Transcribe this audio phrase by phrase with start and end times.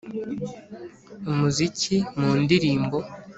[1.29, 2.97] umuziki mu ndirimbo